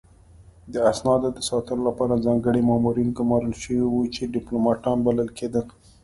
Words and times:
د 0.73 0.75
اسنادو 0.91 1.29
د 1.33 1.39
ساتلو 1.49 1.81
لپاره 1.89 2.21
ځانګړي 2.25 2.61
مامورین 2.69 3.09
ګمارل 3.17 3.53
شوي 3.63 3.85
وو 3.89 4.01
چې 4.15 4.31
ډیپلوماتان 4.35 4.97
بلل 5.05 5.29
کېدل 5.37 5.65